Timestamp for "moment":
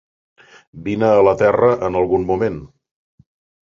2.35-2.63